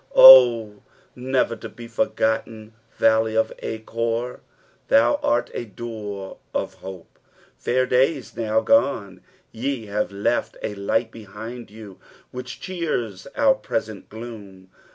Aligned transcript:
Oh, 0.15 0.81
never 1.15 1.55
to 1.55 1.69
be 1.69 1.87
for^tten 1.87 2.71
valley 2.97 3.35
of 3.35 3.53
Achor,' 3.61 4.39
thou 4.87 5.19
art 5.21 5.51
a 5.53 5.65
door 5.65 6.39
of 6.55 6.81
nope! 6.81 7.19
Fair 7.55 7.85
days, 7.85 8.35
now 8.35 8.61
gone, 8.61 9.21
ye 9.51 9.85
have 9.85 10.11
left 10.11 10.57
a 10.63 10.73
light 10.73 11.11
behind 11.11 11.69
you 11.69 11.99
which 12.31 12.59
cheere 12.59 13.13
our 13.35 13.53
present 13.53 14.09
gloom. 14.09 14.71